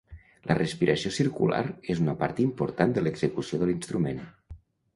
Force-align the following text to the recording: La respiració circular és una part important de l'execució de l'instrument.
La 0.51 0.53
respiració 0.59 1.11
circular 1.17 1.59
és 1.95 2.01
una 2.05 2.17
part 2.23 2.43
important 2.47 2.97
de 2.99 3.07
l'execució 3.07 3.63
de 3.65 3.71
l'instrument. 3.71 4.27